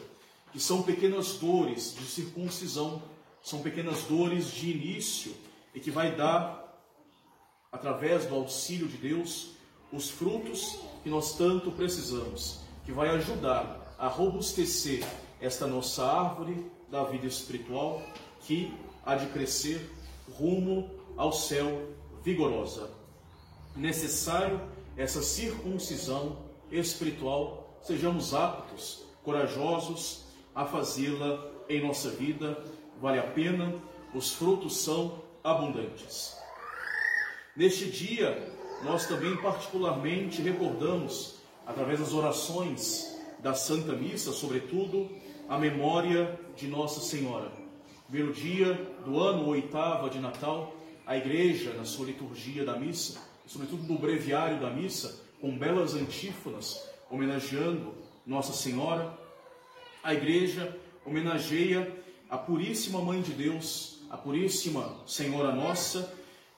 que 0.51 0.59
são 0.59 0.83
pequenas 0.83 1.35
dores 1.35 1.95
de 1.95 2.07
circuncisão, 2.07 3.03
são 3.43 3.61
pequenas 3.61 4.03
dores 4.05 4.51
de 4.51 4.71
início 4.71 5.35
e 5.75 5.81
que 5.81 5.91
vai 5.91 6.17
dar, 6.17 6.62
através 7.73 8.27
do 8.27 8.35
auxílio 8.35 8.87
de 8.87 8.99
Deus, 8.99 9.53
os 9.91 10.11
frutos 10.11 10.79
que 11.03 11.09
nós 11.09 11.37
tanto 11.37 11.73
precisamos, 11.73 12.61
que 12.85 12.93
vai 12.93 13.09
ajudar 13.09 13.95
a 13.99 14.07
robustecer 14.07 15.03
esta 15.41 15.67
nossa 15.67 16.05
árvore 16.05 16.71
da 16.91 17.03
vida 17.05 17.27
espiritual 17.27 18.03
que 18.43 18.75
há 19.05 19.15
de 19.15 19.27
crescer 19.27 19.91
rumo 20.31 20.91
ao 21.17 21.33
céu 21.33 21.89
vigorosa. 22.23 22.91
Necessário 23.75 24.61
essa 24.97 25.23
circuncisão 25.23 26.37
espiritual, 26.71 27.79
sejamos 27.83 28.35
aptos, 28.35 29.03
corajosos 29.25 30.25
a 30.55 30.67
fazê-la 30.67 31.51
em 31.69 31.83
nossa 31.87 32.11
vida, 32.11 32.63
vale 33.01 33.19
a 33.19 33.23
pena, 33.23 33.75
os 34.15 34.33
frutos 34.33 34.77
são 34.77 35.23
abundantes. 35.43 36.42
Neste 37.55 37.91
dia, 37.91 38.51
nós 38.83 39.07
também 39.07 39.37
particularmente 39.37 40.41
recordamos, 40.41 41.37
através 41.67 42.01
das 42.01 42.13
orações 42.13 43.21
da 43.41 43.55
Santa 43.55 43.93
Missa, 43.93 44.33
sobretudo, 44.33 45.11
a 45.49 45.59
memória 45.59 46.39
de 46.57 46.67
Nossa 46.67 47.01
Senhora. 47.01 47.53
Primeiro 48.09 48.33
dia 48.33 48.75
do 49.05 49.21
ano, 49.21 49.47
oitava 49.47 50.09
de 50.09 50.19
Natal, 50.19 50.75
a 51.07 51.17
igreja, 51.17 51.75
na 51.75 51.85
sua 51.85 52.07
liturgia 52.07 52.65
da 52.65 52.79
missa, 52.79 53.21
sobretudo 53.47 53.83
no 53.83 53.99
breviário 53.99 54.61
da 54.61 54.71
missa, 54.71 55.21
com 55.41 55.57
belas 55.57 55.95
antífonas, 55.95 56.89
homenageando 57.11 57.95
Nossa 58.27 58.53
Senhora, 58.53 59.13
a 60.03 60.15
igreja 60.15 60.75
homenageia 61.05 62.03
a 62.33 62.39
Puríssima 62.39 63.03
Mãe 63.03 63.21
de 63.21 63.33
Deus, 63.33 63.99
a 64.09 64.17
Puríssima 64.17 64.97
Senhora 65.07 65.55
Nossa, 65.55 66.11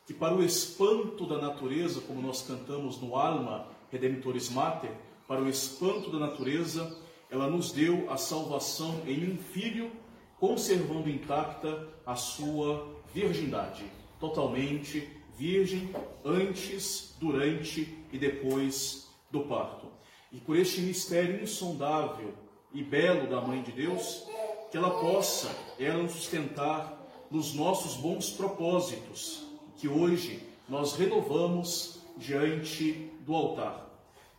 que 0.07 0.13
para 0.13 0.35
o 0.35 0.43
espanto 0.43 1.27
da 1.27 1.39
natureza, 1.39 2.01
como 2.03 2.21
nós 2.21 2.43
cantamos 2.43 3.01
no 3.01 3.17
Alma 3.17 3.67
Redemptoris 3.91 4.51
Mater, 4.51 4.93
para 5.27 5.43
o 5.43 5.49
espanto 5.49 6.11
da 6.11 6.19
natureza, 6.19 6.97
ela 7.31 7.49
nos 7.49 7.73
deu 7.73 8.11
a 8.11 8.17
salvação 8.17 9.03
em 9.07 9.33
um 9.33 9.39
filho, 9.39 9.91
conservando 10.39 11.09
intacta 11.09 11.89
a 12.05 12.15
sua 12.15 12.87
virgindade, 13.13 13.85
totalmente 14.21 15.09
virgem 15.37 15.91
antes, 16.25 17.17
durante 17.19 17.99
e 18.13 18.19
depois 18.19 19.09
do 19.31 19.41
parto. 19.41 19.87
E 20.31 20.39
por 20.39 20.57
este 20.57 20.81
mistério 20.81 21.43
insondável 21.43 22.35
e 22.73 22.83
belo 22.83 23.29
da 23.29 23.41
Mãe 23.41 23.63
de 23.63 23.73
Deus, 23.73 24.27
que 24.71 24.77
ela 24.77 24.91
possa, 24.91 25.49
ela 25.79 26.03
nos 26.03 26.13
sustentar 26.13 27.01
nos 27.31 27.55
nossos 27.55 27.97
bons 27.97 28.31
propósitos, 28.31 29.45
que 29.77 29.89
hoje 29.89 30.43
nós 30.69 30.95
renovamos 30.95 31.99
diante 32.17 33.11
do 33.27 33.35
altar. 33.35 33.87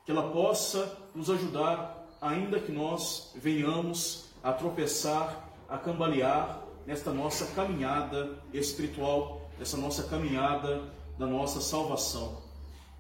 Que 0.06 0.12
ela 0.12 0.32
possa 0.32 0.98
nos 1.14 1.30
ajudar, 1.30 2.08
ainda 2.22 2.60
que 2.60 2.72
nós 2.72 3.32
venhamos 3.36 4.26
a 4.44 4.54
tropeçar, 4.54 5.50
a 5.68 5.78
cambalear 5.78 6.62
nesta 6.86 7.12
nossa 7.12 7.48
caminhada 7.48 8.38
espiritual, 8.54 9.42
nessa 9.58 9.78
nossa 9.78 10.04
caminhada 10.04 10.84
da 11.18 11.26
nossa 11.26 11.60
salvação. 11.60 12.42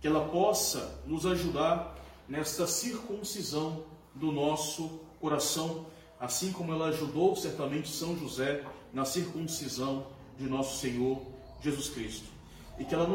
Que 0.01 0.07
ela 0.07 0.27
possa 0.29 1.01
nos 1.05 1.25
ajudar 1.25 1.95
nesta 2.27 2.65
circuncisão 2.65 3.83
do 4.13 4.31
nosso 4.31 4.99
coração, 5.19 5.85
assim 6.19 6.51
como 6.51 6.73
ela 6.73 6.87
ajudou 6.87 7.35
certamente 7.35 7.89
São 7.89 8.17
José 8.17 8.63
na 8.93 9.05
circuncisão 9.05 10.07
de 10.37 10.47
nosso 10.47 10.79
Senhor 10.79 11.34
Jesus 11.61 11.89
Cristo. 11.89 12.25
E 12.77 12.85
que 12.85 12.93
ela 12.93 13.07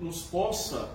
nos 0.00 0.22
possa 0.22 0.90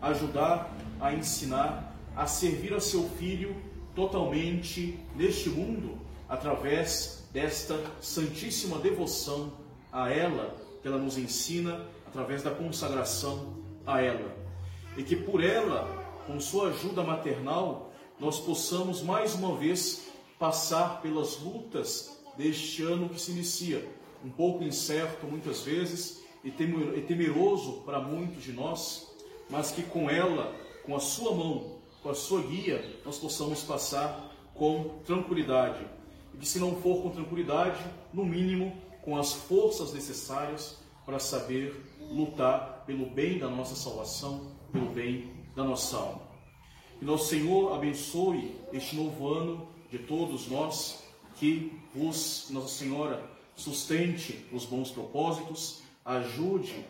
ajudar 0.00 0.74
a 1.00 1.12
ensinar 1.12 1.96
a 2.16 2.26
servir 2.26 2.72
a 2.72 2.80
seu 2.80 3.08
filho 3.10 3.54
totalmente 3.94 4.98
neste 5.14 5.50
mundo, 5.50 5.98
através 6.28 7.24
desta 7.32 7.78
santíssima 8.00 8.78
devoção 8.78 9.52
a 9.92 10.10
ela, 10.10 10.56
que 10.80 10.88
ela 10.88 10.98
nos 10.98 11.18
ensina 11.18 11.86
através 12.06 12.42
da 12.42 12.50
consagração 12.50 13.54
a 13.86 14.00
ela. 14.00 14.34
E 14.96 15.02
que 15.02 15.14
por 15.14 15.44
ela, 15.44 15.86
com 16.26 16.40
sua 16.40 16.68
ajuda 16.68 17.02
maternal, 17.02 17.92
nós 18.18 18.40
possamos 18.40 19.02
mais 19.02 19.34
uma 19.34 19.54
vez 19.54 20.08
passar 20.38 21.02
pelas 21.02 21.38
lutas 21.40 22.18
deste 22.36 22.82
ano 22.82 23.10
que 23.10 23.20
se 23.20 23.32
inicia, 23.32 23.86
um 24.24 24.30
pouco 24.30 24.64
incerto 24.64 25.26
muitas 25.26 25.62
vezes 25.62 26.22
e 26.46 27.02
temeroso 27.02 27.82
para 27.84 27.98
muitos 27.98 28.44
de 28.44 28.52
nós, 28.52 29.12
mas 29.50 29.72
que 29.72 29.82
com 29.82 30.08
ela, 30.08 30.54
com 30.84 30.94
a 30.94 31.00
sua 31.00 31.34
mão, 31.34 31.78
com 32.02 32.10
a 32.10 32.14
sua 32.14 32.40
guia, 32.40 33.00
nós 33.04 33.18
possamos 33.18 33.64
passar 33.64 34.32
com 34.54 35.00
tranquilidade. 35.04 35.84
E 36.32 36.38
que 36.38 36.46
se 36.46 36.60
não 36.60 36.76
for 36.76 37.02
com 37.02 37.10
tranquilidade, 37.10 37.82
no 38.12 38.24
mínimo 38.24 38.72
com 39.02 39.16
as 39.16 39.32
forças 39.32 39.92
necessárias 39.92 40.78
para 41.04 41.18
saber 41.18 41.84
lutar 42.10 42.84
pelo 42.86 43.06
bem 43.06 43.38
da 43.38 43.48
nossa 43.48 43.74
salvação, 43.74 44.52
pelo 44.72 44.90
bem 44.90 45.32
da 45.56 45.64
nossa 45.64 45.96
alma. 45.96 46.22
Que 46.98 47.04
nosso 47.04 47.28
Senhor 47.28 47.74
abençoe 47.74 48.54
este 48.72 48.94
novo 48.94 49.28
ano 49.28 49.68
de 49.90 49.98
todos 49.98 50.48
nós, 50.48 51.04
que 51.36 51.72
vos, 51.94 52.48
Nossa 52.50 52.68
Senhora, 52.68 53.22
sustente 53.54 54.46
os 54.52 54.64
bons 54.64 54.90
propósitos, 54.90 55.82
ajude 56.06 56.86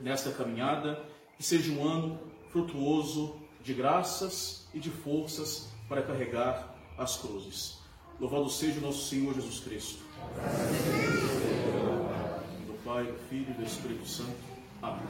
nesta 0.00 0.32
caminhada, 0.32 1.00
que 1.36 1.42
seja 1.42 1.72
um 1.72 1.86
ano 1.86 2.20
frutuoso 2.50 3.40
de 3.62 3.72
graças 3.72 4.66
e 4.74 4.80
de 4.80 4.90
forças 4.90 5.68
para 5.88 6.02
carregar 6.02 6.74
as 6.98 7.16
cruzes. 7.16 7.78
Louvado 8.20 8.50
seja 8.50 8.78
o 8.78 8.82
nosso 8.82 9.08
Senhor 9.08 9.34
Jesus 9.34 9.60
Cristo. 9.60 10.02
Do 12.66 12.74
Pai, 12.84 13.04
do 13.04 13.18
Filho 13.28 13.50
e 13.50 13.54
do 13.54 13.62
Espírito 13.62 14.06
Santo. 14.06 14.36
Amém. 14.82 15.06